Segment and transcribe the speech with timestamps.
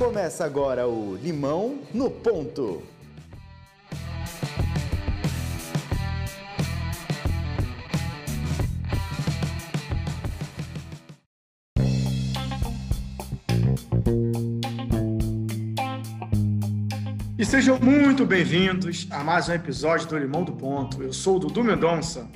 [0.00, 2.82] Começa agora o Limão no Ponto.
[17.38, 21.02] E sejam muito bem-vindos a mais um episódio do Limão do Ponto.
[21.02, 22.26] Eu sou o Dudu Mendonça.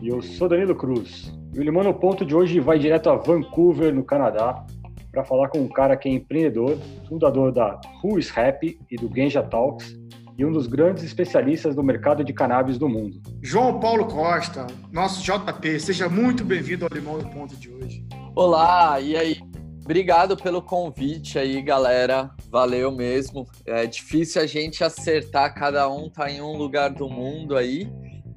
[0.00, 1.30] E eu sou Danilo Cruz.
[1.52, 4.64] E o Limão no Ponto de hoje vai direto a Vancouver, no Canadá,
[5.10, 6.78] para falar com um cara que é empreendedor,
[7.08, 9.98] fundador da Who is Happy e do Genja Talks
[10.38, 13.20] e um dos grandes especialistas do mercado de cannabis do mundo.
[13.42, 18.06] João Paulo Costa, nosso JP, seja muito bem-vindo ao Limão no Ponto de hoje.
[18.34, 19.36] Olá, e aí?
[19.84, 22.30] Obrigado pelo convite aí, galera.
[22.48, 23.46] Valeu mesmo.
[23.66, 27.90] É difícil a gente acertar, cada um tá em um lugar do mundo aí.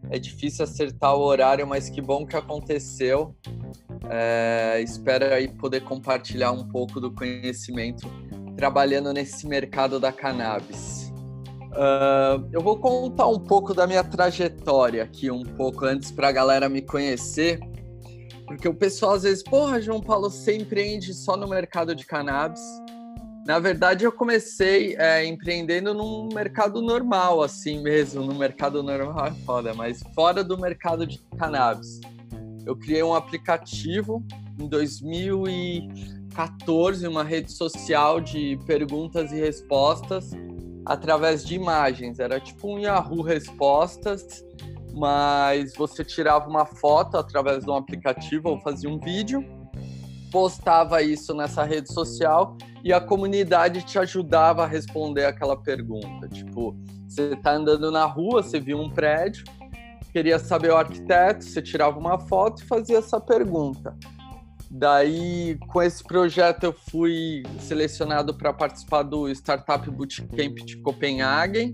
[0.09, 3.35] É difícil acertar o horário, mas que bom que aconteceu.
[4.09, 8.07] É, espero aí poder compartilhar um pouco do conhecimento
[8.57, 11.11] trabalhando nesse mercado da cannabis.
[11.71, 16.31] Uh, eu vou contar um pouco da minha trajetória aqui, um pouco antes para a
[16.31, 17.59] galera me conhecer
[18.45, 22.61] porque o pessoal às vezes, porra, João Paulo, você empreende só no mercado de cannabis.
[23.45, 29.31] Na verdade, eu comecei é, empreendendo num mercado normal, assim mesmo, no mercado normal é
[29.45, 31.99] foda, mas fora do mercado de cannabis.
[32.65, 34.25] Eu criei um aplicativo
[34.59, 40.31] em 2014, uma rede social de perguntas e respostas
[40.85, 42.19] através de imagens.
[42.19, 44.43] Era tipo um Yahoo Respostas,
[44.93, 49.45] mas você tirava uma foto através de um aplicativo ou fazia um vídeo,
[50.31, 56.27] postava isso nessa rede social e a comunidade te ajudava a responder aquela pergunta.
[56.27, 56.75] Tipo,
[57.07, 59.45] você está andando na rua, você viu um prédio,
[60.13, 63.97] queria saber o arquiteto, você tirava uma foto e fazia essa pergunta.
[64.69, 71.73] Daí, com esse projeto, eu fui selecionado para participar do Startup Bootcamp de Copenhagen,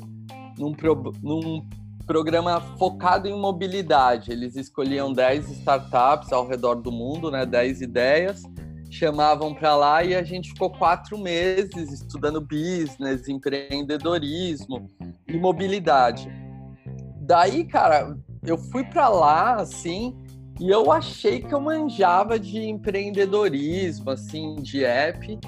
[0.57, 1.67] num, pro, num
[2.07, 4.31] programa focado em mobilidade.
[4.31, 8.41] Eles escolhiam 10 startups ao redor do mundo, né, 10 ideias,
[8.89, 14.87] chamavam para lá e a gente ficou quatro meses estudando business, empreendedorismo
[15.27, 16.29] e mobilidade.
[17.21, 20.15] Daí, cara, eu fui para lá, assim,
[20.59, 25.39] e eu achei que eu manjava de empreendedorismo, assim, de app,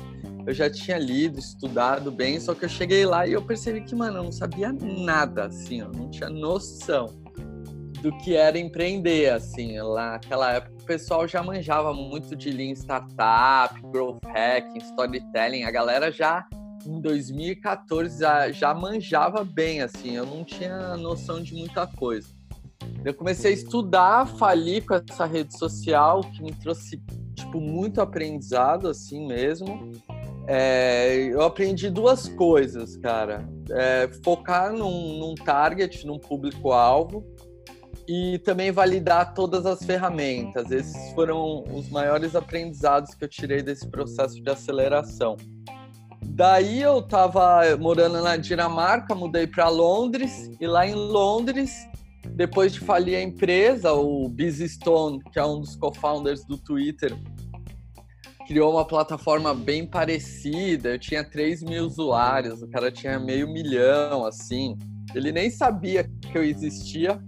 [0.45, 3.95] eu já tinha lido, estudado bem, só que eu cheguei lá e eu percebi que,
[3.95, 7.07] mano, eu não sabia nada, assim, eu não tinha noção
[8.01, 12.73] do que era empreender, assim, lá naquela época o pessoal já manjava muito de Lean
[12.73, 16.45] Startup, Growth Hacking, Storytelling, a galera já
[16.85, 22.40] em 2014 já, já manjava bem, assim, eu não tinha noção de muita coisa.
[23.03, 27.01] Eu comecei a estudar, fali com essa rede social, que me trouxe,
[27.35, 29.91] tipo, muito aprendizado, assim mesmo.
[30.47, 33.47] É, eu aprendi duas coisas, cara.
[33.69, 37.25] É, focar num, num target, num público-alvo
[38.07, 40.71] e também validar todas as ferramentas.
[40.71, 45.37] Esses foram os maiores aprendizados que eu tirei desse processo de aceleração.
[46.23, 51.87] Daí eu estava morando na Dinamarca, mudei para Londres e lá em Londres,
[52.29, 57.15] depois de falir a empresa, o Busy Stone, que é um dos co-founders do Twitter,
[58.47, 60.89] criou uma plataforma bem parecida.
[60.89, 64.77] Eu tinha 3 mil usuários, o cara tinha meio milhão, assim.
[65.15, 67.21] Ele nem sabia que eu existia,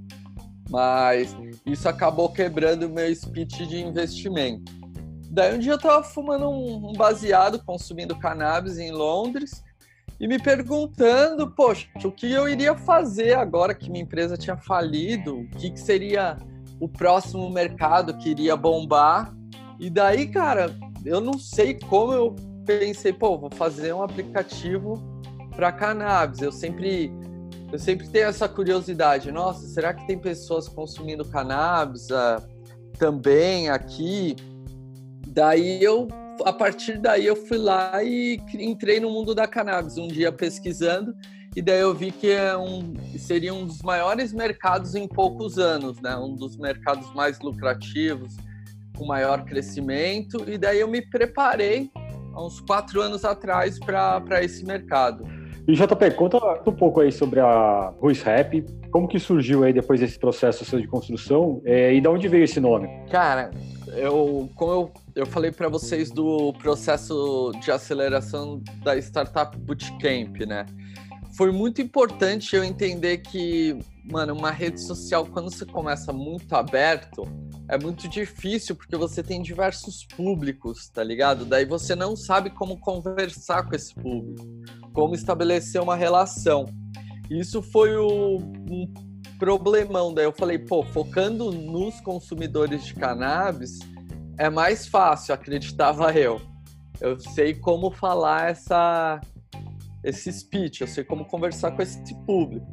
[0.69, 4.71] mas isso acabou quebrando o meu speech de investimento.
[5.29, 9.63] Daí um dia eu tava fumando um, um baseado, consumindo cannabis em Londres
[10.23, 15.39] e me perguntando, poxa, o que eu iria fazer agora que minha empresa tinha falido?
[15.39, 16.37] O que, que seria
[16.79, 19.35] o próximo mercado que iria bombar?
[19.77, 20.73] E daí, cara,
[21.03, 22.33] eu não sei como eu
[22.65, 24.93] pensei, pô, vou fazer um aplicativo
[25.57, 26.39] para cannabis.
[26.39, 27.11] Eu sempre
[27.69, 29.29] eu sempre tenho essa curiosidade.
[29.29, 32.41] Nossa, será que tem pessoas consumindo cannabis uh,
[32.97, 34.37] também aqui?
[35.27, 36.07] Daí eu,
[36.43, 41.15] a partir daí eu fui lá e entrei no mundo da cannabis um dia pesquisando
[41.55, 46.01] e daí eu vi que é um, seria um dos maiores mercados em poucos anos,
[46.01, 46.15] né?
[46.15, 48.35] Um dos mercados mais lucrativos
[48.97, 51.89] com maior crescimento, e daí eu me preparei
[52.33, 55.25] há uns quatro anos atrás para esse mercado.
[55.67, 56.37] E JP, conta
[56.67, 60.79] um pouco aí sobre a Ruiz Rap, como que surgiu aí depois desse processo seu
[60.79, 62.89] de construção é, e de onde veio esse nome?
[63.09, 63.51] Cara,
[63.95, 70.65] eu, como eu, eu falei para vocês do processo de aceleração da Startup Bootcamp, né?
[71.35, 77.23] Foi muito importante eu entender que mano, uma rede social, quando você começa muito aberto,
[77.69, 81.45] é muito difícil porque você tem diversos públicos, tá ligado?
[81.45, 84.45] Daí você não sabe como conversar com esse público,
[84.91, 86.65] como estabelecer uma relação.
[87.29, 88.37] Isso foi o,
[88.69, 88.93] um
[89.39, 90.13] problemão.
[90.13, 93.79] Daí eu falei, pô, focando nos consumidores de cannabis
[94.37, 96.41] é mais fácil, acreditava eu.
[96.99, 99.19] Eu sei como falar essa
[100.03, 102.67] esse speech, eu sei como conversar com esse público.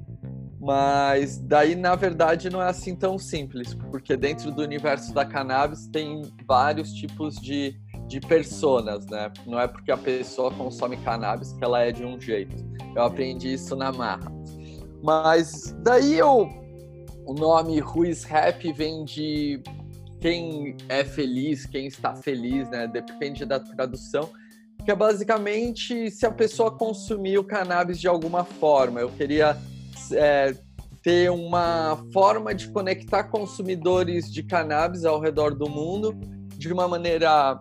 [0.61, 5.87] Mas daí, na verdade, não é assim tão simples, porque dentro do universo da cannabis
[5.87, 7.75] tem vários tipos de,
[8.07, 9.33] de personas, né?
[9.47, 12.55] Não é porque a pessoa consome cannabis que ela é de um jeito.
[12.95, 14.31] Eu aprendi isso na marra.
[15.03, 16.47] Mas daí eu,
[17.25, 19.63] o nome Ruiz Rap vem de
[20.21, 22.87] quem é feliz, quem está feliz, né?
[22.87, 24.31] Depende da tradução
[24.85, 29.01] que é basicamente se a pessoa consumiu cannabis de alguma forma.
[29.01, 29.57] Eu queria
[30.13, 30.55] é,
[31.03, 36.15] ter uma forma de conectar consumidores de cannabis ao redor do mundo
[36.57, 37.61] de uma maneira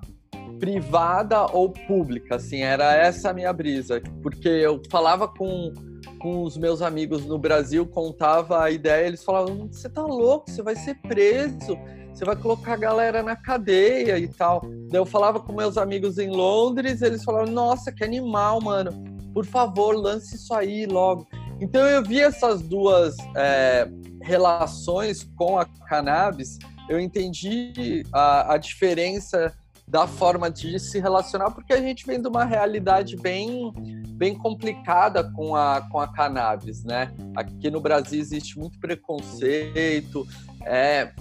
[0.59, 5.73] privada ou pública, assim, era essa a minha brisa, porque eu falava com,
[6.19, 10.62] com os meus amigos no Brasil, contava a ideia, eles falavam, você tá louco, você
[10.62, 11.77] vai ser preso,
[12.13, 14.61] você vai colocar a galera na cadeia e tal.
[14.89, 18.91] Daí eu falava com meus amigos em Londres, eles falavam, nossa, que animal, mano,
[19.33, 21.27] por favor, lance isso aí logo.
[21.61, 23.88] Então eu vi essas duas é,
[24.21, 26.57] relações com a cannabis,
[26.89, 29.53] eu entendi a, a diferença
[29.89, 33.73] da forma de se relacionar, porque a gente vem de uma realidade bem,
[34.09, 37.12] bem complicada com a, com a cannabis, né?
[37.35, 40.27] Aqui no Brasil existe muito preconceito,
[40.63, 41.12] é,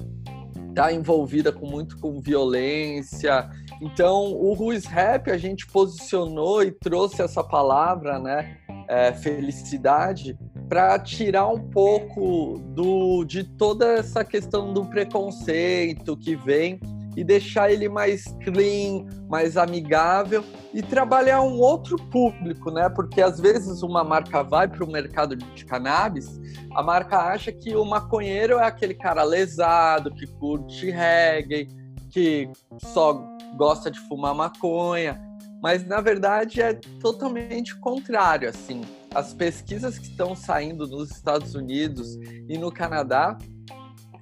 [0.79, 3.51] tá envolvida com muito com violência.
[3.83, 8.57] Então, o Ruiz Rap a gente posicionou e trouxe essa palavra, né?
[8.89, 10.39] É, felicidade
[10.69, 16.79] para tirar um pouco do de toda essa questão do preconceito que vem
[17.17, 22.89] e deixar ele mais clean, mais amigável e trabalhar um outro público, né?
[22.89, 26.41] Porque às vezes uma marca vai para o mercado de cannabis,
[26.75, 31.69] a marca acha que o maconheiro é aquele cara lesado, que curte reggae,
[32.11, 32.51] que
[32.83, 33.25] só
[33.57, 35.21] gosta de fumar maconha,
[35.63, 38.83] mas na verdade é totalmente contrário, assim.
[39.15, 42.17] As pesquisas que estão saindo nos Estados Unidos
[42.49, 43.37] e no Canadá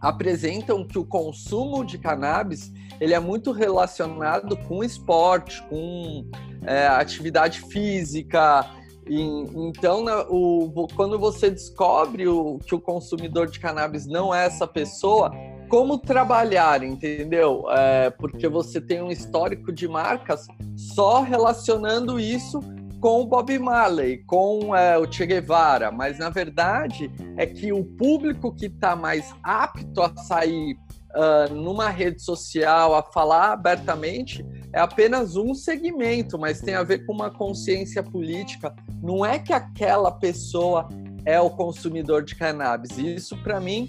[0.07, 6.25] apresentam que o consumo de cannabis ele é muito relacionado com esporte, com
[6.63, 8.65] é, atividade física.
[9.09, 14.47] E, então, né, o, quando você descobre o, que o consumidor de cannabis não é
[14.47, 15.31] essa pessoa,
[15.69, 17.65] como trabalhar, entendeu?
[17.71, 22.61] É, porque você tem um histórico de marcas só relacionando isso
[23.07, 27.85] com o Bob Marley, com é, o Che Guevara, mas na verdade é que o
[27.85, 30.77] público que está mais apto a sair
[31.15, 37.07] uh, numa rede social, a falar abertamente, é apenas um segmento, mas tem a ver
[37.07, 38.75] com uma consciência política.
[39.01, 40.89] Não é que aquela pessoa
[41.25, 42.99] é o consumidor de cannabis.
[42.99, 43.89] Isso, para mim,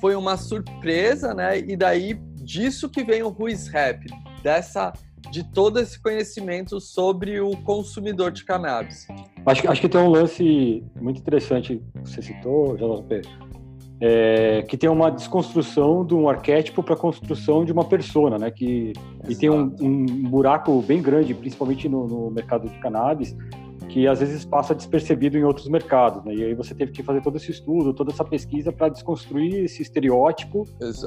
[0.00, 1.58] foi uma surpresa, né?
[1.58, 4.06] E daí disso que vem o Ruiz Rap,
[4.44, 4.92] dessa
[5.30, 9.06] de todo esse conhecimento sobre o consumidor de cannabis.
[9.46, 13.22] Acho, acho que tem um lance muito interessante que você citou, JP,
[14.00, 18.50] é, que tem uma desconstrução de um arquétipo para a construção de uma persona, né?
[18.50, 18.92] Que,
[19.28, 23.36] e tem um, um, buraco bem grande, principalmente no, no, mercado de cannabis,
[23.88, 26.34] que às vezes passa despercebido em outros mercados, né?
[26.34, 29.80] E aí você teve que fazer todo esse estudo, toda essa pesquisa para desconstruir esse
[29.80, 30.64] estereótipo,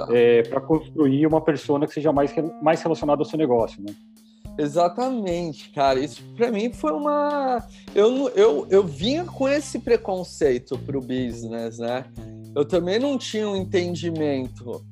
[0.10, 3.94] é, para construir uma persona que seja mais, mais relacionada ao seu negócio, né?
[4.58, 6.00] Exatamente, cara.
[6.00, 7.64] Isso para mim foi uma.
[7.94, 12.06] Eu, eu, eu vinha com esse preconceito pro business, né?
[12.58, 14.84] eu também não tinha um entendimento.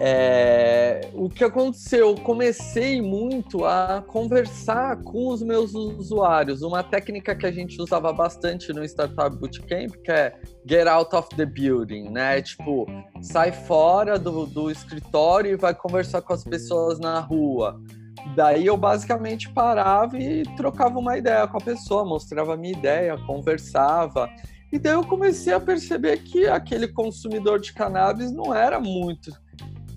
[0.00, 2.08] É, o que aconteceu?
[2.08, 6.62] Eu comecei muito a conversar com os meus usuários.
[6.62, 10.34] Uma técnica que a gente usava bastante no Startup Bootcamp, que é
[10.68, 12.42] get out of the building, né?
[12.42, 12.84] Tipo,
[13.22, 17.80] sai fora do, do escritório e vai conversar com as pessoas na rua.
[18.34, 23.18] Daí eu basicamente parava e trocava uma ideia com a pessoa, mostrava a minha ideia,
[23.26, 24.28] conversava.
[24.72, 29.30] E daí eu comecei a perceber que aquele consumidor de cannabis não era muito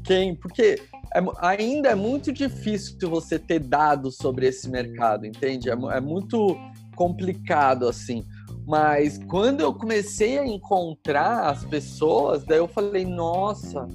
[0.03, 0.81] quem, porque
[1.13, 5.69] é, ainda é muito difícil você ter dados sobre esse mercado, entende?
[5.69, 6.57] É, é muito
[6.95, 8.25] complicado assim.
[8.65, 13.87] Mas quando eu comecei a encontrar as pessoas, daí eu falei, nossa,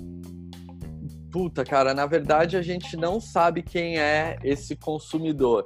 [1.33, 5.65] puta, cara, na verdade a gente não sabe quem é esse consumidor.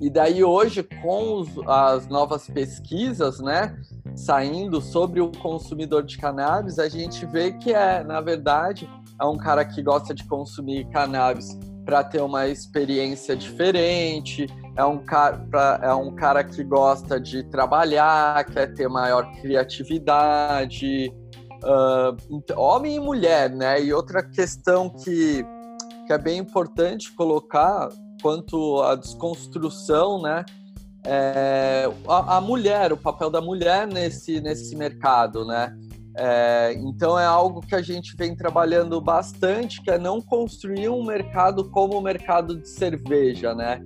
[0.00, 3.76] E daí hoje, com os, as novas pesquisas, né,
[4.16, 8.88] saindo sobre o consumidor de cannabis, a gente vê que é, na verdade,
[9.20, 14.46] é um cara que gosta de consumir cannabis para ter uma experiência diferente,
[14.76, 21.12] é um, cara, pra, é um cara que gosta de trabalhar, quer ter maior criatividade,
[21.62, 23.82] uh, homem e mulher, né?
[23.82, 25.44] E outra questão que,
[26.06, 27.88] que é bem importante colocar
[28.22, 30.44] quanto à desconstrução, né?
[31.04, 35.74] É, a, a, mulher, o papel da mulher nesse, nesse mercado, né?
[36.16, 41.04] É, então é algo que a gente vem trabalhando bastante, que é não construir um
[41.04, 43.82] mercado como o mercado de cerveja, né?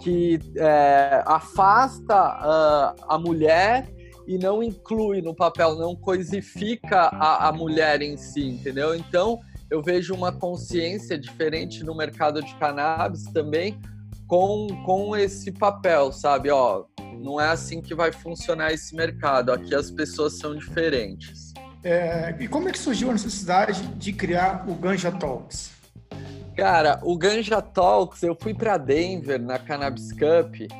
[0.00, 3.93] Que é, afasta uh, a mulher
[4.26, 8.94] e não inclui no papel, não coisifica a, a mulher em si, entendeu?
[8.94, 9.40] Então
[9.70, 13.78] eu vejo uma consciência diferente no mercado de cannabis também
[14.26, 16.50] com, com esse papel, sabe?
[16.50, 16.84] Ó,
[17.18, 19.52] não é assim que vai funcionar esse mercado.
[19.52, 21.52] Aqui as pessoas são diferentes.
[21.82, 25.72] É, e como é que surgiu a necessidade de criar o Ganja Talks?
[26.56, 30.70] Cara, o Ganja Talks, eu fui para Denver na Cannabis Cup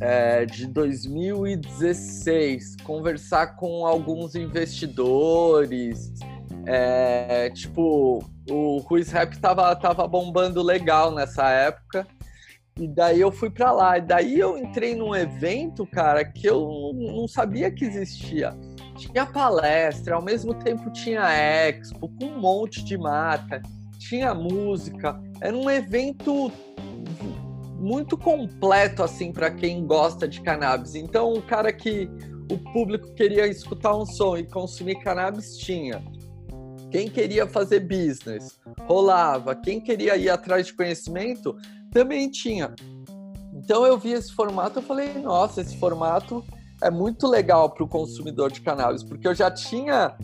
[0.00, 6.14] é, de 2016 conversar com alguns investidores.
[6.66, 12.06] É, tipo, o Ruiz Rap tava, tava bombando legal nessa época.
[12.78, 13.98] E daí eu fui para lá.
[13.98, 18.56] E daí eu entrei num evento, cara, que eu não sabia que existia
[19.00, 23.62] tinha palestra, ao mesmo tempo tinha expo, com um monte de marca,
[23.98, 26.52] tinha música, era um evento
[27.80, 30.94] muito completo assim para quem gosta de cannabis.
[30.94, 32.08] Então, o cara que
[32.52, 36.04] o público queria escutar um som e consumir cannabis tinha.
[36.90, 41.56] Quem queria fazer business rolava, quem queria ir atrás de conhecimento
[41.92, 42.74] também tinha.
[43.54, 46.44] Então eu vi esse formato, eu falei, nossa, esse formato
[46.82, 50.16] é muito legal para o consumidor de cannabis, porque eu já tinha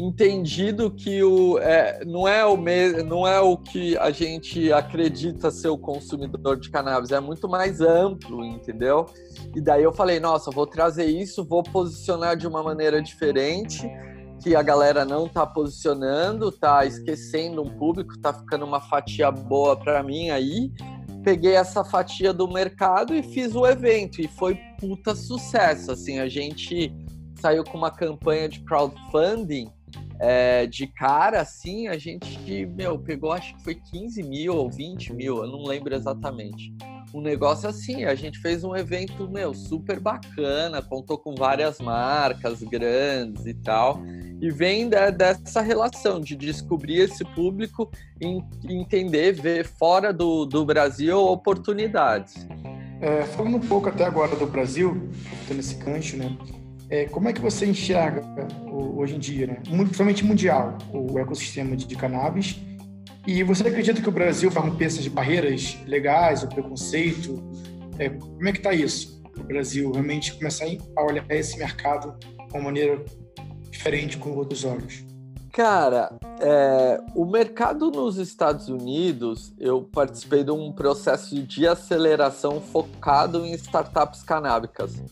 [0.00, 5.50] entendido que o, é, não, é o me, não é o que a gente acredita
[5.50, 9.06] ser o consumidor de cannabis, é muito mais amplo, entendeu?
[9.54, 13.88] E daí eu falei, nossa, vou trazer isso, vou posicionar de uma maneira diferente,
[14.42, 19.76] que a galera não tá posicionando, tá esquecendo um público, tá ficando uma fatia boa
[19.76, 20.72] para mim aí,
[21.22, 24.22] peguei essa fatia do mercado e fiz o evento.
[24.22, 25.92] E foi puta sucesso.
[25.92, 26.90] Assim, a gente
[27.38, 29.70] saiu com uma campanha de crowdfunding
[30.20, 35.14] é, de cara, assim, a gente, meu, pegou acho que foi 15 mil ou 20
[35.14, 36.74] mil, eu não lembro exatamente.
[37.12, 42.62] Um negócio assim, a gente fez um evento, meu, super bacana, contou com várias marcas
[42.62, 44.00] grandes e tal.
[44.40, 50.64] E vem de, dessa relação de descobrir esse público, e entender, ver fora do, do
[50.64, 52.46] Brasil oportunidades.
[53.00, 55.08] É, falando um pouco até agora do Brasil,
[55.48, 55.76] tendo esse
[56.16, 56.36] né?
[56.90, 58.24] É, como é que você enxerga
[58.68, 59.62] hoje em dia, né?
[59.64, 62.58] principalmente mundial, o ecossistema de cannabis?
[63.26, 67.40] E você acredita que o Brasil vai romper essas barreiras legais, o preconceito?
[67.96, 69.22] É, como é que está isso?
[69.38, 70.66] O Brasil realmente começar
[70.96, 73.04] a olhar esse mercado de uma maneira
[73.70, 75.04] diferente com outros olhos?
[75.52, 83.44] Cara, é, o mercado nos Estados Unidos, eu participei de um processo de aceleração focado
[83.44, 85.02] em startups canábicas,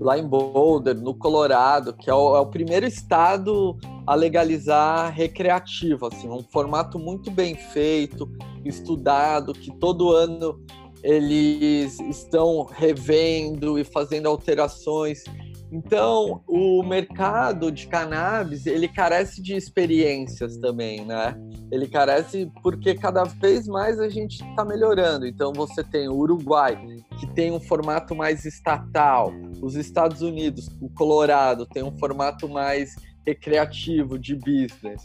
[0.00, 3.76] lá em Boulder, no Colorado, que é o, é o primeiro estado
[4.06, 8.30] a legalizar recreativo, assim, um formato muito bem feito,
[8.64, 10.60] estudado, que todo ano
[11.02, 15.22] eles estão revendo e fazendo alterações
[15.70, 21.36] então, o mercado de cannabis, ele carece de experiências também, né?
[21.72, 25.26] Ele carece porque cada vez mais a gente está melhorando.
[25.26, 26.78] Então, você tem o Uruguai,
[27.18, 29.32] que tem um formato mais estatal.
[29.60, 32.94] Os Estados Unidos, o Colorado, tem um formato mais
[33.26, 35.02] recreativo, de business.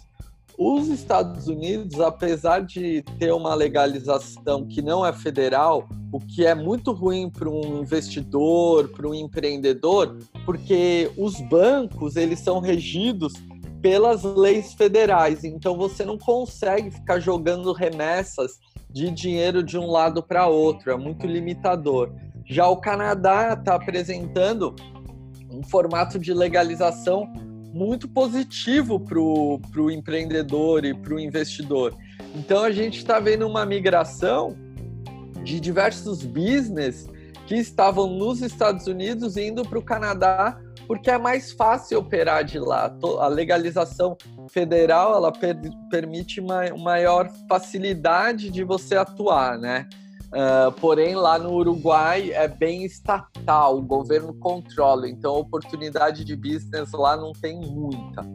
[0.63, 6.53] Os Estados Unidos, apesar de ter uma legalização que não é federal, o que é
[6.53, 13.33] muito ruim para um investidor, para um empreendedor, porque os bancos eles são regidos
[13.81, 20.21] pelas leis federais, então você não consegue ficar jogando remessas de dinheiro de um lado
[20.21, 22.13] para outro, é muito limitador.
[22.45, 24.75] Já o Canadá está apresentando
[25.51, 31.95] um formato de legalização muito positivo para o empreendedor e para o investidor.
[32.35, 34.55] Então a gente está vendo uma migração
[35.43, 37.07] de diversos business
[37.47, 42.59] que estavam nos Estados Unidos indo para o Canadá porque é mais fácil operar de
[42.59, 42.93] lá.
[43.19, 44.17] A legalização
[44.49, 45.57] federal ela per
[45.89, 49.87] permite uma maior facilidade de você atuar, né?
[50.31, 56.35] Uh, porém, lá no Uruguai é bem estatal, o governo controla, então a oportunidade de
[56.37, 58.25] business lá não tem muita.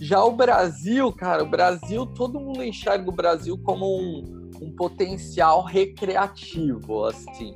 [0.00, 5.64] Já o Brasil, cara, o Brasil, todo mundo enxerga o Brasil como um, um potencial
[5.64, 7.54] recreativo, assim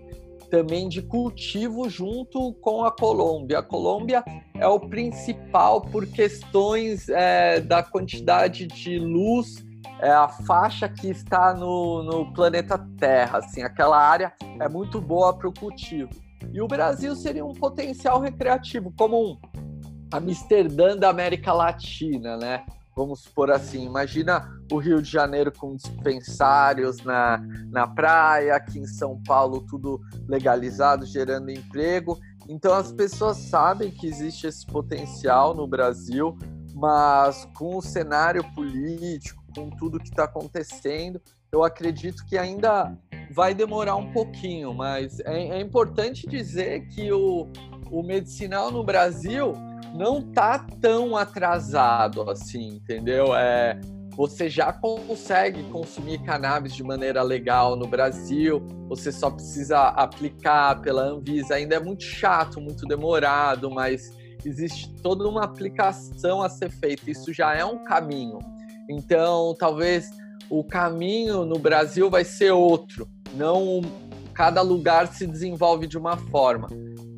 [0.54, 3.58] também de cultivo junto com a Colômbia.
[3.58, 4.22] A Colômbia
[4.54, 9.63] é o principal por questões é, da quantidade de luz,
[10.00, 13.38] é a faixa que está no, no planeta Terra.
[13.38, 16.10] Assim, aquela área é muito boa para o cultivo.
[16.52, 19.38] E o Brasil seria um potencial recreativo, como um
[20.12, 22.64] Amsterdã da América Latina, né?
[22.96, 27.38] vamos supor assim, imagina o Rio de Janeiro com dispensários na,
[27.70, 32.18] na praia, aqui em São Paulo tudo legalizado, gerando emprego.
[32.48, 36.38] Então as pessoas sabem que existe esse potencial no Brasil,
[36.74, 41.20] mas com o cenário político, com tudo que está acontecendo,
[41.52, 42.96] eu acredito que ainda
[43.30, 47.48] vai demorar um pouquinho, mas é, é importante dizer que o,
[47.90, 49.52] o medicinal no Brasil
[49.94, 53.34] não tá tão atrasado assim, entendeu?
[53.34, 53.80] É,
[54.16, 61.02] você já consegue consumir cannabis de maneira legal no Brasil, você só precisa aplicar pela
[61.02, 61.54] Anvisa.
[61.54, 64.12] Ainda é muito chato, muito demorado, mas
[64.44, 67.10] existe toda uma aplicação a ser feita.
[67.10, 68.38] Isso já é um caminho.
[68.88, 70.10] Então, talvez
[70.50, 73.08] o caminho no Brasil vai ser outro.
[73.34, 73.80] Não
[74.32, 76.68] cada lugar se desenvolve de uma forma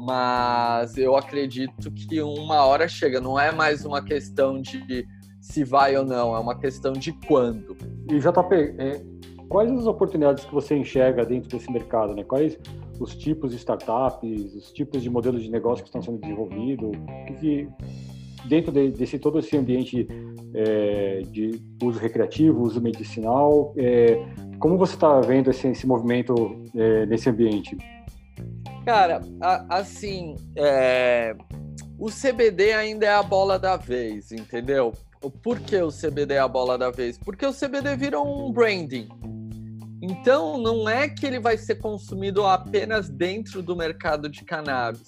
[0.07, 5.05] mas eu acredito que uma hora chega, não é mais uma questão de
[5.41, 7.77] se vai ou não, é uma questão de quando.
[8.09, 9.05] E JP, é,
[9.49, 12.23] quais as oportunidades que você enxerga dentro desse mercado, né?
[12.23, 12.57] Quais
[13.01, 16.93] os tipos de startups, os tipos de modelos de negócio que estão sendo desenvolvidos,
[17.41, 17.69] que,
[18.49, 20.07] dentro de, desse todo esse ambiente
[20.55, 24.25] é, de uso recreativo, uso medicinal, é,
[24.59, 27.77] como você está vendo esse, esse movimento é, nesse ambiente?
[28.85, 31.35] Cara, a, assim, é...
[31.99, 34.93] o CBD ainda é a bola da vez, entendeu?
[35.43, 37.19] Por que o CBD é a bola da vez?
[37.19, 39.09] Porque o CBD vira um branding.
[40.01, 45.07] Então, não é que ele vai ser consumido apenas dentro do mercado de cannabis.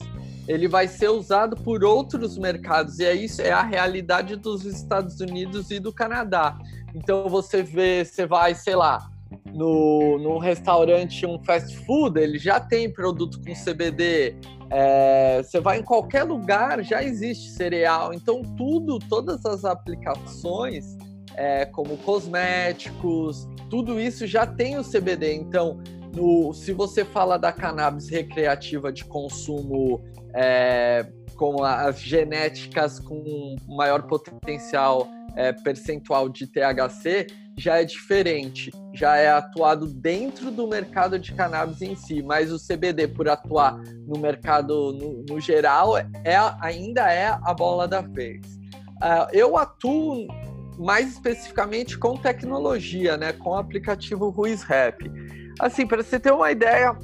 [0.49, 2.99] Ele vai ser usado por outros mercados.
[2.99, 6.59] E é isso, é a realidade dos Estados Unidos e do Canadá.
[6.95, 9.11] Então, você vê, você vai, sei lá,
[9.53, 14.37] no, num restaurante, um fast food, ele já tem produto com CBD.
[14.71, 18.13] É, você vai em qualquer lugar, já existe cereal.
[18.13, 20.97] Então, tudo, todas as aplicações,
[21.35, 25.35] é, como cosméticos, tudo isso já tem o CBD.
[25.35, 25.79] Então,
[26.15, 30.03] no, se você fala da cannabis recreativa de consumo,
[30.35, 39.17] é, com as genéticas com maior potencial é, percentual de THC, já é diferente, já
[39.17, 44.19] é atuado dentro do mercado de cannabis em si, mas o CBD, por atuar no
[44.19, 48.45] mercado no, no geral, é, ainda é a bola da vez.
[48.99, 50.27] Uh, eu atuo
[50.79, 55.11] mais especificamente com tecnologia, né, com o aplicativo Ruiz Rap.
[55.59, 56.97] Assim, para você ter uma ideia,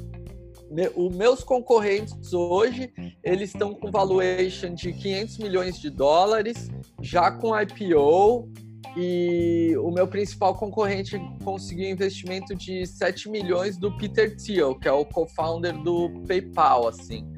[0.95, 2.91] os meus concorrentes hoje,
[3.23, 6.69] eles estão com valuation de 500 milhões de dólares,
[7.01, 8.49] já com IPO,
[8.97, 14.91] e o meu principal concorrente conseguiu investimento de 7 milhões do Peter Thiel, que é
[14.91, 17.29] o co-founder do PayPal, assim.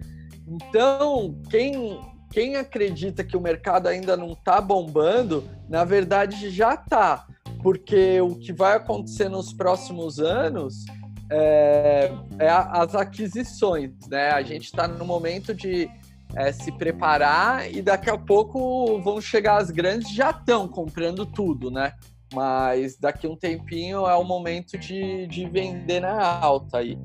[0.47, 1.99] Então, quem,
[2.31, 7.25] quem acredita que o mercado ainda não está bombando, na verdade já está,
[7.63, 10.85] porque o que vai acontecer nos próximos anos
[11.29, 14.29] é, é as aquisições, né?
[14.31, 15.89] A gente está no momento de
[16.35, 21.71] é, se preparar e daqui a pouco vão chegar as grandes, já estão comprando tudo,
[21.71, 21.93] né?
[22.33, 26.97] Mas daqui a um tempinho é o momento de, de vender na alta aí.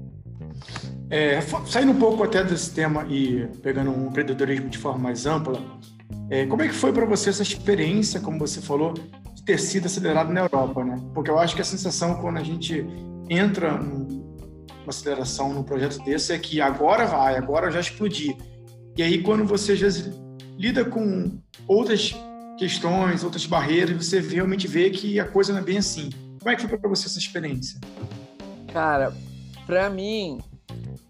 [1.09, 5.61] É, saindo um pouco até desse tema e pegando um empreendedorismo de forma mais ampla,
[6.31, 8.95] é, como é que foi para você essa experiência, como você falou,
[9.35, 10.97] de ter sido acelerado na Europa, né?
[11.15, 12.87] Porque eu acho que a sensação quando a gente
[13.33, 18.37] entra numa aceleração num projeto desse é que agora vai, agora já explodi.
[18.97, 19.89] E aí, quando você já
[20.59, 22.15] lida com outras
[22.59, 26.11] questões, outras barreiras, você realmente vê que a coisa não é bem assim.
[26.39, 27.81] Como é que foi para você essa experiência?
[28.73, 29.15] Cara,
[29.67, 30.39] para mim,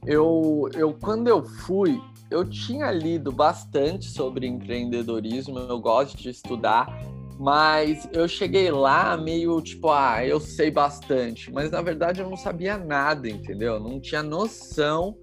[0.06, 6.86] eu, eu quando eu fui, eu tinha lido bastante sobre empreendedorismo, eu gosto de estudar,
[7.42, 12.36] mas eu cheguei lá meio tipo, ah, eu sei bastante, mas na verdade eu não
[12.36, 13.74] sabia nada, entendeu?
[13.74, 15.16] Eu não tinha noção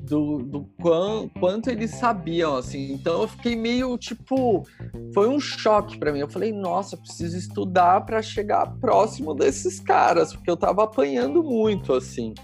[0.00, 2.92] do, do quão, quanto eles sabiam, assim.
[2.92, 4.66] Então eu fiquei meio tipo.
[5.14, 6.18] Foi um choque para mim.
[6.18, 11.92] Eu falei, nossa, preciso estudar para chegar próximo desses caras, porque eu tava apanhando muito,
[11.92, 12.34] assim.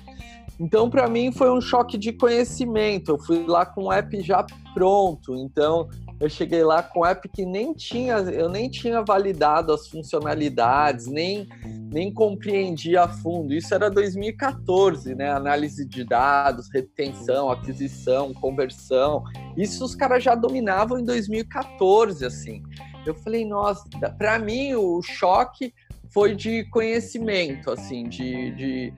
[0.60, 3.10] Então, para mim, foi um choque de conhecimento.
[3.10, 5.34] Eu fui lá com o app já pronto.
[5.36, 5.88] Então,
[6.20, 11.48] eu cheguei lá com app que nem tinha, eu nem tinha validado as funcionalidades, nem,
[11.92, 13.54] nem compreendia a fundo.
[13.54, 15.30] Isso era 2014, né?
[15.30, 19.22] Análise de dados, retenção, aquisição, conversão.
[19.56, 22.64] Isso os caras já dominavam em 2014, assim.
[23.06, 25.72] Eu falei, nossa, para mim o choque
[26.12, 28.92] foi de conhecimento, assim, de, de,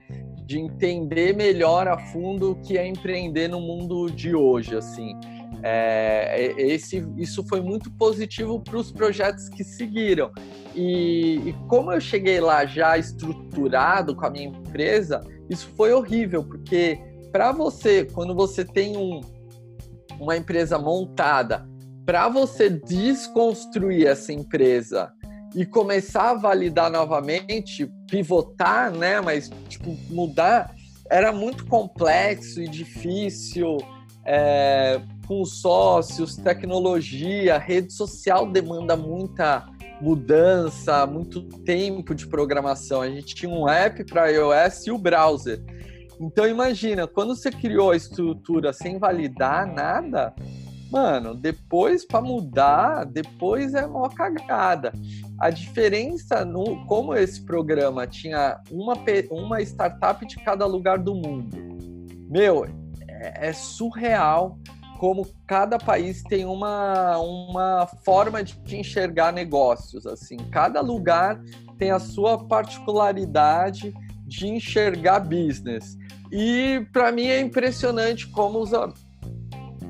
[0.45, 5.13] de entender melhor a fundo o que é empreender no mundo de hoje, assim.
[5.63, 10.31] É, esse, isso foi muito positivo para os projetos que seguiram.
[10.75, 15.19] E, e, como eu cheguei lá já estruturado com a minha empresa,
[15.49, 16.97] isso foi horrível, porque
[17.31, 19.21] para você, quando você tem um,
[20.19, 21.67] uma empresa montada,
[22.05, 25.11] para você desconstruir essa empresa
[25.55, 29.21] e começar a validar novamente, pivotar, né?
[29.21, 30.73] Mas tipo mudar
[31.09, 33.77] era muito complexo e difícil.
[34.25, 39.65] É, com sócios, tecnologia, rede social demanda muita
[40.01, 42.99] mudança, muito tempo de programação.
[42.99, 45.63] A gente tinha um app para iOS e o browser.
[46.19, 50.35] Então imagina, quando você criou a estrutura sem validar nada,
[50.91, 54.91] mano, depois para mudar, depois é uma cagada.
[55.39, 58.95] A diferença no como esse programa tinha uma,
[59.29, 61.55] uma startup de cada lugar do mundo.
[62.29, 62.65] Meu,
[63.07, 64.59] é, é surreal
[65.01, 70.05] como cada país tem uma, uma forma de enxergar negócios.
[70.05, 71.41] Assim, cada lugar
[71.79, 73.95] tem a sua particularidade
[74.27, 75.97] de enxergar business.
[76.31, 78.69] E para mim é impressionante como os,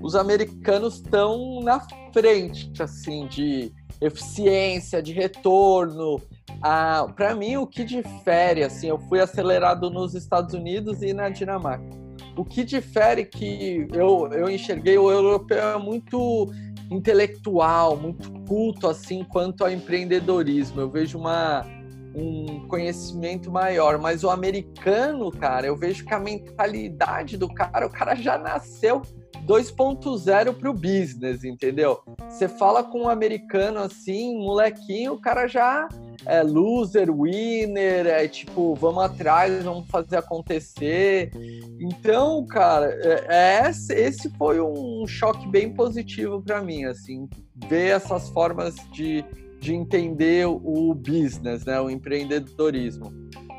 [0.01, 3.69] os americanos estão na frente, assim, de
[3.99, 6.21] eficiência, de retorno.
[6.61, 11.27] Ah, para mim, o que difere, assim, eu fui acelerado nos Estados Unidos e na
[11.27, 12.00] Dinamarca
[12.35, 16.51] o que difere que eu, eu enxerguei o europeu é muito
[16.89, 20.81] intelectual, muito culto assim quanto ao empreendedorismo.
[20.81, 21.65] Eu vejo uma
[22.13, 27.89] um conhecimento maior, mas o americano, cara, eu vejo que a mentalidade do cara, o
[27.89, 29.01] cara já nasceu
[29.45, 31.99] 2.0 para o business, entendeu?
[32.29, 35.87] Você fala com um americano assim, molequinho, o cara já
[36.25, 41.31] é loser, winner, é tipo, vamos atrás, vamos fazer acontecer.
[41.79, 47.27] Então, cara, é, é esse foi um choque bem positivo para mim, assim,
[47.67, 49.25] ver essas formas de,
[49.59, 53.11] de entender o business, né, o empreendedorismo.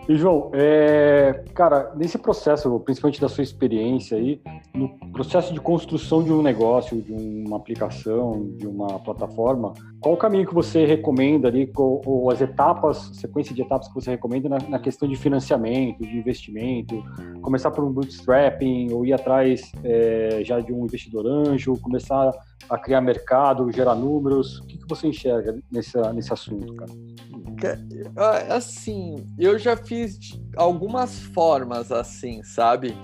[0.08, 4.40] E João, é, cara, nesse processo, principalmente da sua experiência aí,
[4.74, 10.16] no processo de construção de um negócio, de uma aplicação, de uma plataforma, qual o
[10.16, 14.48] caminho que você recomenda ali, ou, ou as etapas, sequência de etapas que você recomenda
[14.48, 17.00] na, na, questão de financiamento, de investimento,
[17.40, 22.32] começar por um bootstrapping, ou ir atrás é, já de um investidor anjo, começar
[22.68, 26.90] a criar mercado, gerar números, o que, que você enxerga nesse, nesse assunto, cara?
[28.48, 30.18] Assim, eu já fiz
[30.56, 32.96] algumas formas assim, sabe?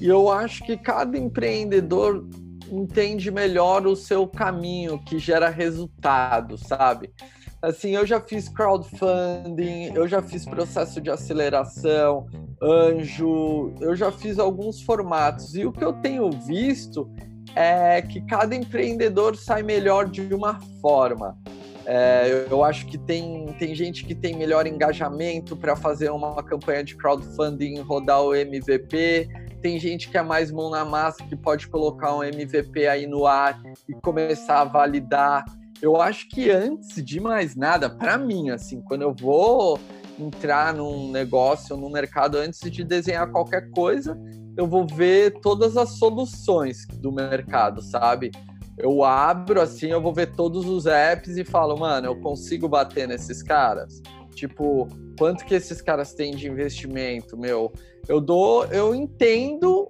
[0.00, 2.26] E eu acho que cada empreendedor
[2.70, 7.12] entende melhor o seu caminho que gera resultado, sabe?
[7.60, 12.26] Assim, eu já fiz crowdfunding, eu já fiz processo de aceleração,
[12.60, 15.54] anjo, eu já fiz alguns formatos.
[15.54, 17.08] E o que eu tenho visto
[17.54, 21.38] é que cada empreendedor sai melhor de uma forma.
[21.84, 26.84] É, eu acho que tem, tem gente que tem melhor engajamento para fazer uma campanha
[26.84, 29.28] de crowdfunding, rodar o MVP.
[29.60, 33.26] Tem gente que é mais mão na massa, que pode colocar um MVP aí no
[33.26, 35.44] ar e começar a validar.
[35.80, 39.78] Eu acho que antes de mais nada, para mim, assim, quando eu vou
[40.18, 44.16] entrar num negócio, num mercado, antes de desenhar qualquer coisa,
[44.56, 48.30] eu vou ver todas as soluções do mercado, sabe?
[48.82, 53.06] Eu abro assim, eu vou ver todos os apps e falo, mano, eu consigo bater
[53.06, 54.02] nesses caras?
[54.34, 57.72] Tipo, quanto que esses caras têm de investimento, meu?
[58.08, 59.86] Eu dou, eu entendo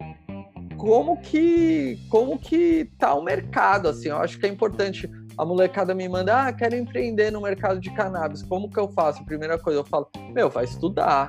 [0.76, 5.10] como que como que tá o mercado, assim, eu acho que é importante.
[5.38, 8.42] A molecada me manda, ah, quero empreender no mercado de cannabis.
[8.42, 9.24] Como que eu faço?
[9.24, 11.28] Primeira coisa, eu falo, meu, vai estudar.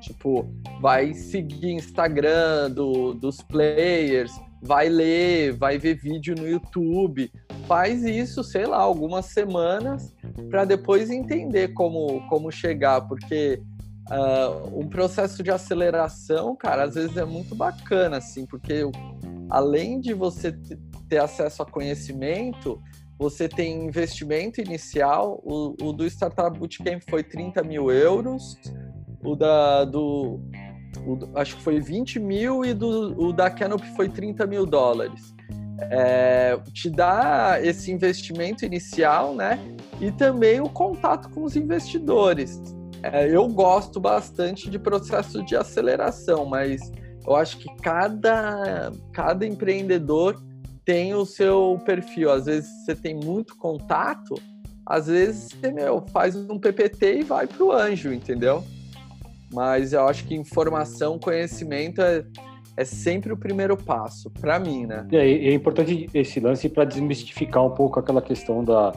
[0.00, 0.44] Tipo,
[0.80, 4.32] vai seguir Instagram do, dos players,
[4.64, 7.30] vai ler, vai ver vídeo no YouTube,
[7.68, 10.14] faz isso, sei lá, algumas semanas
[10.48, 13.60] para depois entender como, como chegar, porque
[14.10, 18.82] uh, um processo de aceleração, cara, às vezes é muito bacana, assim, porque
[19.50, 20.56] além de você
[21.10, 22.80] ter acesso a conhecimento,
[23.18, 28.56] você tem investimento inicial, o, o do Startup Bootcamp foi 30 mil euros,
[29.22, 30.40] o da, do,
[31.06, 35.34] o, acho que foi 20 mil e do, o da Canopy foi 30 mil dólares.
[35.90, 39.58] É, te dá esse investimento inicial, né?
[40.00, 42.60] E também o contato com os investidores.
[43.02, 46.80] É, eu gosto bastante de processo de aceleração, mas
[47.26, 50.40] eu acho que cada, cada empreendedor
[50.84, 52.30] tem o seu perfil.
[52.30, 54.34] Às vezes você tem muito contato,
[54.86, 58.62] às vezes você meu, faz um PPT e vai para o anjo, entendeu?
[59.54, 62.24] Mas eu acho que informação, conhecimento é,
[62.76, 65.06] é sempre o primeiro passo, para mim, né?
[65.12, 68.92] É, é importante esse lance para desmistificar um pouco aquela questão da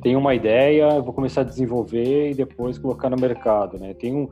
[0.00, 3.94] tem uma ideia, vou começar a desenvolver e depois colocar no mercado, né?
[3.94, 4.28] Tem um,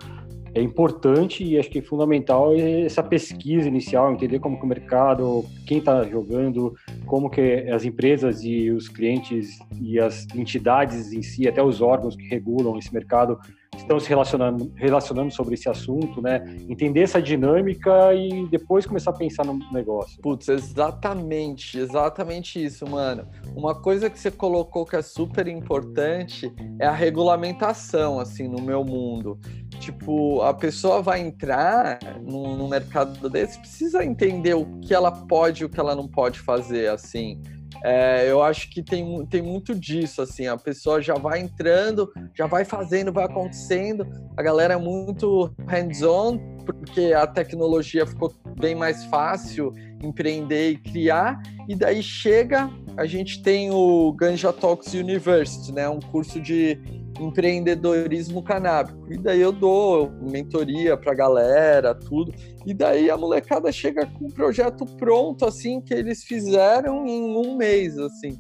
[0.57, 5.45] é importante e acho que é fundamental essa pesquisa inicial, entender como que o mercado,
[5.67, 11.47] quem está jogando, como que as empresas e os clientes e as entidades em si,
[11.47, 13.39] até os órgãos que regulam esse mercado,
[13.77, 16.43] estão se relacionando, relacionando sobre esse assunto, né?
[16.69, 20.21] Entender essa dinâmica e depois começar a pensar no negócio.
[20.21, 23.27] Putz, exatamente, exatamente isso, mano.
[23.55, 28.85] Uma coisa que você colocou que é super importante é a regulamentação, assim, no meu
[28.85, 29.39] mundo.
[29.79, 35.63] Tipo, a pessoa vai entrar no, no mercado desse, precisa entender o que ela pode
[35.63, 37.43] e o que ela não pode fazer, assim.
[37.85, 42.47] É, eu acho que tem, tem muito disso, assim, a pessoa já vai entrando, já
[42.47, 49.05] vai fazendo, vai acontecendo, a galera é muito hands-on, porque a tecnologia ficou bem mais
[49.07, 55.89] fácil empreender e criar, e daí chega, a gente tem o Ganja Talks University, né,
[55.89, 56.81] um curso de
[57.21, 59.13] empreendedorismo canábico.
[59.13, 62.33] E daí eu dou mentoria pra galera, tudo.
[62.65, 67.57] E daí a molecada chega com um projeto pronto, assim, que eles fizeram em um
[67.57, 68.39] mês, assim.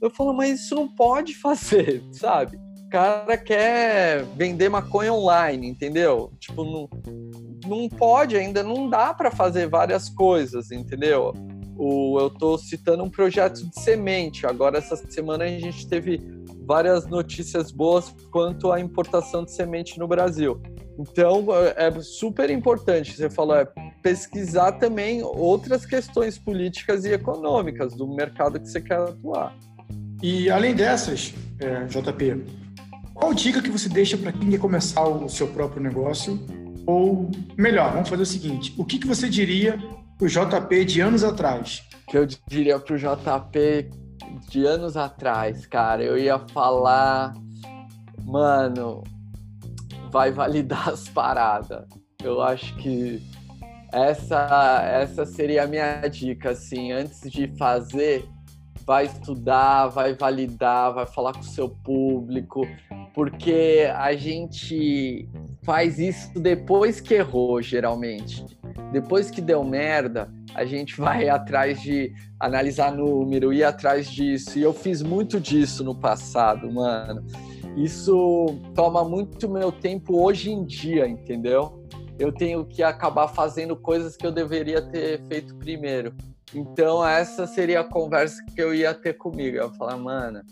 [0.00, 2.58] Eu falo, mas isso não pode fazer, sabe?
[2.86, 6.32] O cara quer vender maconha online, entendeu?
[6.40, 6.88] Tipo, não,
[7.66, 11.32] não pode ainda, não dá para fazer várias coisas, entendeu?
[11.76, 14.44] O, eu estou citando um projeto de semente.
[14.46, 16.20] Agora, essa semana, a gente teve
[16.70, 20.62] várias notícias boas quanto à importação de semente no Brasil.
[20.96, 21.44] Então,
[21.76, 23.66] é super importante, você falou, é
[24.00, 29.52] pesquisar também outras questões políticas e econômicas do mercado que você quer atuar.
[30.22, 32.44] E além dessas, é, JP,
[33.14, 36.38] qual dica que você deixa para quem quer começar o seu próprio negócio?
[36.86, 39.76] Ou, melhor, vamos fazer o seguinte: o que, que você diria
[40.16, 41.82] para o JP de anos atrás?
[42.10, 43.88] que eu diria para o JP
[44.48, 47.34] de anos atrás, cara, eu ia falar,
[48.24, 49.02] mano,
[50.10, 51.86] vai validar as paradas.
[52.22, 53.22] Eu acho que
[53.92, 58.28] essa essa seria a minha dica, assim, antes de fazer,
[58.84, 62.66] vai estudar, vai validar, vai falar com o seu público,
[63.14, 65.28] porque a gente
[65.62, 68.44] faz isso depois que errou, geralmente.
[68.92, 74.58] Depois que deu merda, a gente vai atrás de analisar número, ir atrás disso.
[74.58, 77.24] E eu fiz muito disso no passado, mano.
[77.76, 81.84] Isso toma muito meu tempo hoje em dia, entendeu?
[82.18, 86.12] Eu tenho que acabar fazendo coisas que eu deveria ter feito primeiro.
[86.54, 89.56] Então, essa seria a conversa que eu ia ter comigo.
[89.56, 90.42] Eu ia falar, mano,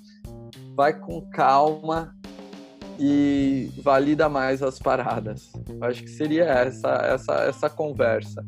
[0.74, 2.14] vai com calma
[2.98, 5.52] e valida mais as paradas.
[5.80, 8.44] Acho que seria essa, essa, essa conversa.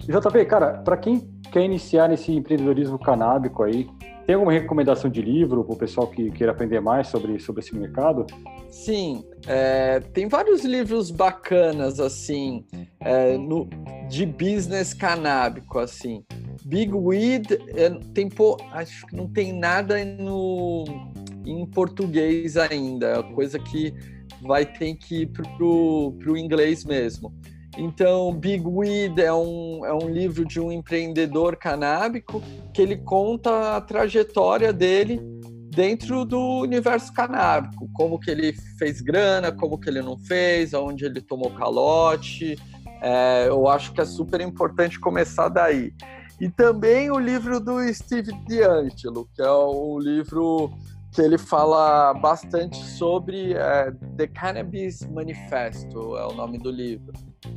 [0.00, 1.20] JP, cara, para quem
[1.52, 3.88] quer iniciar nesse empreendedorismo canábico aí,
[4.26, 7.74] tem alguma recomendação de livro para o pessoal que queira aprender mais sobre, sobre esse
[7.76, 8.26] mercado?
[8.68, 12.64] Sim, é, tem vários livros bacanas, assim,
[13.00, 13.68] é, no,
[14.08, 16.24] de business canábico, assim.
[16.64, 20.84] Big Weed, é, tem, pô, acho que não tem nada no,
[21.44, 23.94] em português ainda, é coisa que
[24.42, 27.32] vai ter que ir para o inglês mesmo.
[27.78, 32.42] Então, Big Weed é um, é um livro de um empreendedor canábico
[32.74, 35.20] que ele conta a trajetória dele
[35.70, 41.04] dentro do universo canábico, como que ele fez grana, como que ele não fez, aonde
[41.04, 42.58] ele tomou calote.
[43.00, 45.92] É, eu acho que é super importante começar daí.
[46.40, 50.72] E também o livro do Steve D'Angelo, que é um livro
[51.12, 57.12] que ele fala bastante sobre é, The Cannabis Manifesto, é o nome do livro,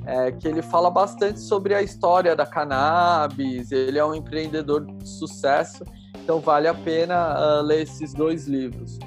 [0.05, 5.07] é, que ele fala bastante sobre a história da cannabis, ele é um empreendedor de
[5.07, 5.83] sucesso,
[6.15, 8.97] então vale a pena uh, ler esses dois livros.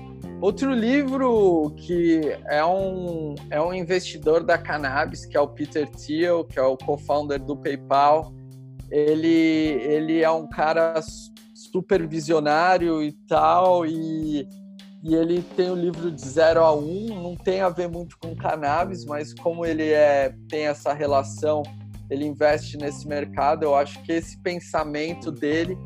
[0.40, 6.44] Outro livro que é um, é um investidor da cannabis, que é o Peter Thiel,
[6.44, 8.35] que é o co-founder do PayPal,
[8.90, 9.26] ele,
[9.82, 11.00] ele é um cara
[11.77, 14.49] super visionário e tal, e,
[15.05, 18.17] e ele tem o livro de 0 a 1, um, não tem a ver muito
[18.19, 21.62] com cannabis, mas como ele é, tem essa relação,
[22.11, 25.77] ele investe nesse mercado, eu acho que esse pensamento dele,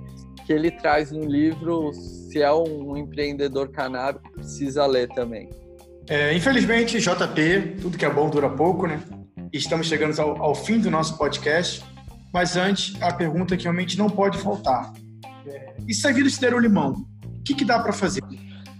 [0.46, 5.50] que ele traz no livro, se é um empreendedor canábico, precisa ler também.
[6.08, 9.02] É, infelizmente, JP, tudo que é bom dura pouco, né?
[9.52, 11.84] Estamos chegando ao, ao fim do nosso podcast,
[12.32, 14.92] mas antes, a pergunta que realmente não pode faltar.
[15.86, 16.92] E se der o um limão,
[17.24, 18.22] o que, que dá para fazer?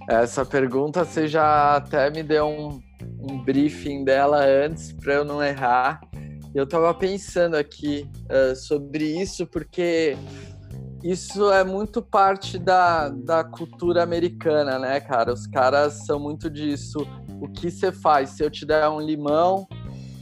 [0.09, 2.81] Essa pergunta você já até me deu um,
[3.21, 6.01] um briefing dela antes para eu não errar.
[6.55, 10.17] Eu estava pensando aqui uh, sobre isso porque
[11.03, 15.33] isso é muito parte da, da cultura americana, né, cara?
[15.33, 16.99] Os caras são muito disso.
[17.41, 18.31] O que você faz?
[18.31, 19.67] Se eu te der um limão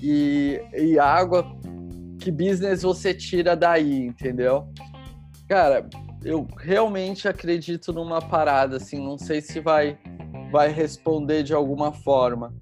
[0.03, 1.45] e, e água,
[2.21, 4.71] que business você tira daí, entendeu?
[5.49, 5.89] Cara,
[6.29, 9.97] eu realmente acredito numa parada, assim, não sei se vai,
[10.53, 12.55] vai responder de alguma forma,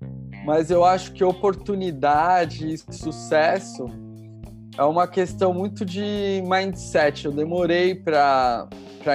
[0.44, 3.86] mas eu acho que oportunidade e sucesso
[4.78, 7.24] é uma questão muito de mindset.
[7.24, 8.68] Eu demorei para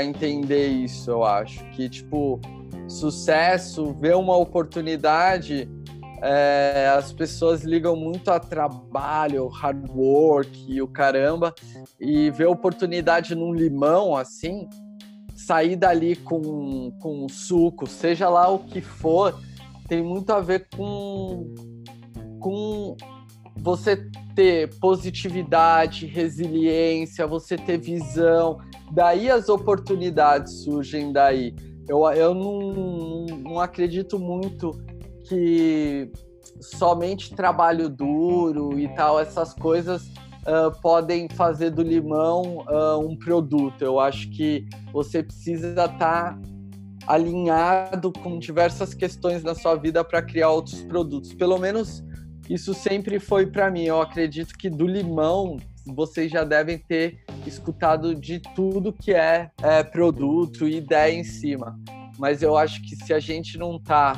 [0.03, 1.63] entender isso, eu acho.
[1.69, 2.41] Que, tipo,
[2.89, 5.69] sucesso, ver uma oportunidade,
[6.21, 11.53] é, as pessoas ligam muito a trabalho, hard work e o caramba,
[11.99, 14.69] e ver oportunidade num limão assim,
[15.35, 19.35] sair dali com, com suco, seja lá o que for,
[19.87, 21.53] tem muito a ver com,
[22.39, 22.95] com
[23.57, 23.97] você
[24.35, 28.59] ter positividade, resiliência, você ter visão,
[28.91, 31.55] daí as oportunidades surgem daí.
[31.87, 34.71] Eu, eu não, não acredito muito
[35.31, 36.11] que
[36.59, 40.07] somente trabalho duro e tal, essas coisas
[40.41, 43.81] uh, podem fazer do limão uh, um produto.
[43.81, 46.39] Eu acho que você precisa estar tá
[47.07, 51.33] alinhado com diversas questões na sua vida para criar outros produtos.
[51.33, 52.03] Pelo menos
[52.49, 53.83] isso sempre foi para mim.
[53.85, 55.55] Eu acredito que do limão
[55.95, 61.79] vocês já devem ter escutado de tudo que é, é produto e ideia em cima.
[62.19, 64.13] Mas eu acho que se a gente não tá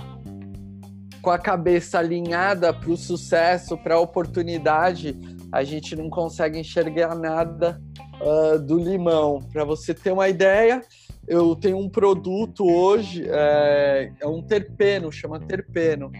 [1.24, 5.18] com a cabeça alinhada para o sucesso, para a oportunidade,
[5.54, 7.82] a gente não consegue enxergar nada
[8.22, 9.40] uh, do limão.
[9.54, 10.82] Para você ter uma ideia,
[11.26, 16.12] eu tenho um produto hoje, é, é um terpeno, chama terpeno.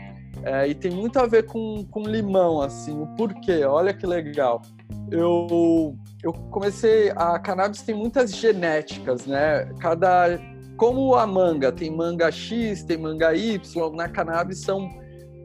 [0.42, 4.62] É, e tem muito a ver com, com limão, assim, o porquê, olha que legal.
[5.12, 9.70] Eu, eu comecei, a cannabis tem muitas genéticas, né?
[9.80, 10.40] Cada
[10.78, 13.60] como a manga tem manga X, tem manga Y,
[13.96, 14.90] na cannabis são,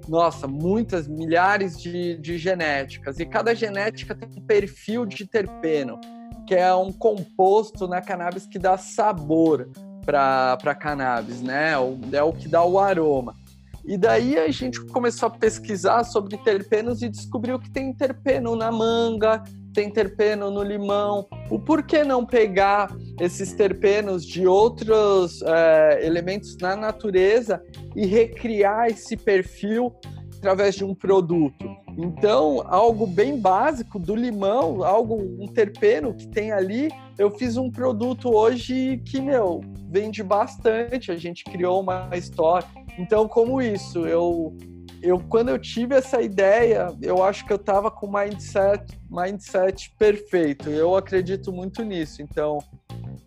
[0.08, 3.18] nossa, muitas, milhares de, de genéticas.
[3.18, 6.00] E cada genética tem um perfil de terpeno,
[6.46, 9.68] que é um composto na cannabis que dá sabor
[10.04, 11.72] para cannabis, né?
[12.12, 13.34] É o que dá o aroma.
[13.84, 18.70] E daí a gente começou a pesquisar sobre terpenos e descobriu que tem terpeno na
[18.70, 19.42] manga,
[19.78, 21.28] tem terpeno no limão.
[21.48, 27.62] O porquê não pegar esses terpenos de outros é, elementos na natureza
[27.94, 29.94] e recriar esse perfil
[30.36, 31.64] através de um produto?
[31.96, 37.70] Então, algo bem básico do limão, algo um terpeno que tem ali, eu fiz um
[37.70, 41.12] produto hoje que, meu, vende bastante.
[41.12, 42.66] A gente criou uma história.
[42.98, 44.56] Então, como isso, eu
[45.02, 50.68] eu quando eu tive essa ideia, eu acho que eu estava com mindset, mindset perfeito.
[50.68, 52.22] Eu acredito muito nisso.
[52.22, 52.58] Então,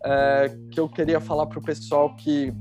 [0.03, 2.53] é, que eu queria falar para o pessoal que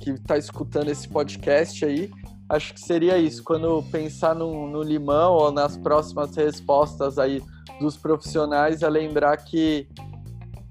[0.00, 2.10] que está escutando esse podcast aí,
[2.50, 3.42] acho que seria isso.
[3.42, 7.42] Quando pensar no, no limão ou nas próximas respostas aí
[7.80, 9.88] dos profissionais, é lembrar que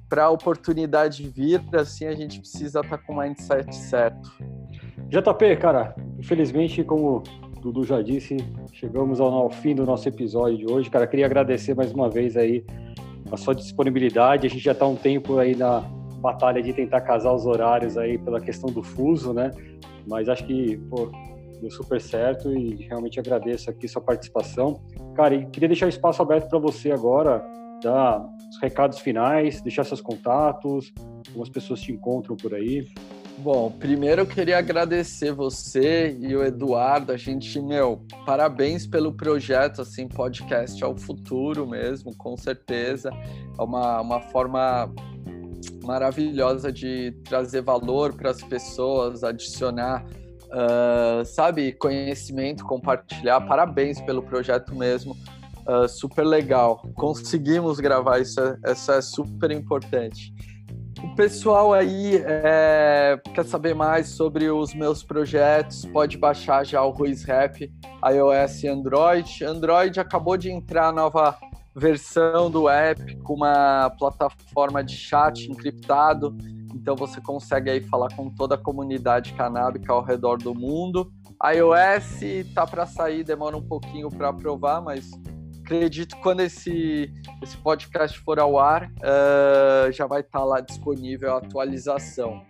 [0.08, 4.32] para a oportunidade vir, assim, a gente precisa estar tá com o mindset certo.
[5.10, 7.24] JP, cara, infelizmente, como
[7.64, 8.36] Dudu já disse,
[8.74, 10.90] chegamos ao, ao, fim do nosso episódio de hoje.
[10.90, 12.66] Cara, queria agradecer mais uma vez aí
[13.32, 14.46] a sua disponibilidade.
[14.46, 15.80] A gente já está um tempo aí na
[16.20, 19.50] batalha de tentar casar os horários aí pela questão do fuso, né?
[20.06, 21.10] Mas acho que pô,
[21.62, 24.82] deu super certo e realmente agradeço aqui sua participação.
[25.16, 27.42] Cara, e queria deixar espaço aberto para você agora,
[27.82, 30.94] dar os recados finais, deixar seus contatos,
[31.32, 32.86] como as pessoas te encontram por aí.
[33.40, 37.12] Bom, primeiro eu queria agradecer você e o Eduardo.
[37.12, 43.10] A gente, meu, parabéns pelo projeto, assim, podcast ao futuro mesmo, com certeza.
[43.58, 44.94] É uma, uma forma
[45.84, 50.06] maravilhosa de trazer valor para as pessoas, adicionar,
[50.46, 53.42] uh, sabe, conhecimento, compartilhar.
[53.42, 55.18] Parabéns pelo projeto mesmo.
[55.68, 56.82] Uh, super legal.
[56.96, 60.34] Conseguimos gravar isso, isso é super importante.
[61.04, 66.92] O pessoal aí é, quer saber mais sobre os meus projetos, pode baixar já o
[66.92, 67.70] Ruiz Rap,
[68.10, 69.44] iOS e Android.
[69.44, 71.38] Android acabou de entrar a nova
[71.76, 76.36] versão do app com uma plataforma de chat encriptado,
[76.74, 81.12] então você consegue aí falar com toda a comunidade canábica ao redor do mundo.
[81.44, 85.12] iOS tá para sair, demora um pouquinho para aprovar, mas
[85.64, 87.12] acredito que quando esse,
[87.42, 92.46] esse podcast for ao ar, uh, já vai estar tá lá disponível a atualização.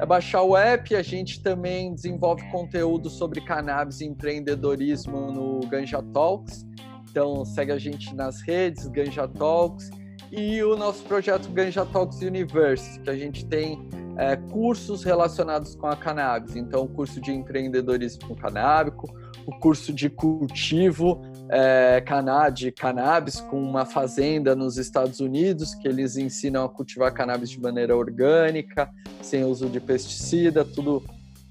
[0.00, 6.02] É baixar o app, a gente também desenvolve conteúdo sobre cannabis e empreendedorismo no Ganja
[6.12, 6.66] Talks.
[7.10, 9.90] Então segue a gente nas redes, Ganja Talks,
[10.30, 15.86] e o nosso projeto Ganja Talks Universe, que a gente tem é, cursos relacionados com
[15.86, 16.54] a cannabis.
[16.56, 19.08] Então, curso de empreendedorismo canábico,
[19.48, 22.04] o curso de cultivo é,
[22.52, 27.58] de cannabis com uma fazenda nos Estados Unidos, que eles ensinam a cultivar cannabis de
[27.58, 28.90] maneira orgânica,
[29.22, 31.02] sem uso de pesticida, tudo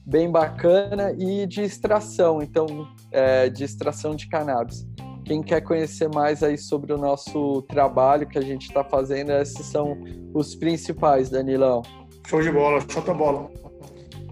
[0.06, 4.86] bem bacana, e de extração, então, é, de extração de cannabis.
[5.26, 9.66] Quem quer conhecer mais aí sobre o nosso trabalho que a gente está fazendo, esses
[9.66, 9.98] são
[10.36, 11.82] os principais, Danilão.
[12.28, 13.67] Show de bola, show de bola.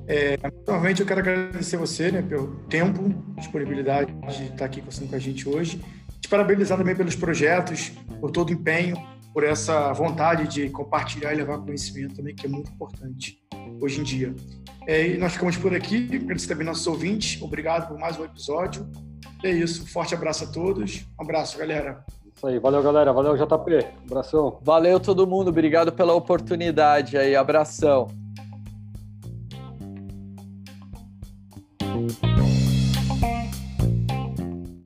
[0.07, 0.37] É,
[0.67, 5.19] novamente eu quero agradecer você né, pelo tempo, disponibilidade de estar aqui conversando com a
[5.19, 5.81] gente hoje.
[6.21, 8.95] Te parabenizar também pelos projetos, por todo o empenho,
[9.33, 13.39] por essa vontade de compartilhar e levar conhecimento também, que é muito importante
[13.81, 14.33] hoje em dia.
[14.87, 16.07] É, e nós ficamos por aqui.
[16.13, 17.41] Agradecer também nossos ouvintes.
[17.41, 18.87] Obrigado por mais um episódio.
[19.43, 19.87] É isso.
[19.87, 21.05] Forte abraço a todos.
[21.19, 22.05] Um abraço, galera.
[22.35, 22.59] Isso aí.
[22.59, 23.11] Valeu, galera.
[23.11, 23.85] Valeu, JP.
[24.05, 24.59] Abração.
[24.61, 25.49] Valeu todo mundo.
[25.49, 27.35] Obrigado pela oportunidade aí.
[27.35, 28.24] Abração.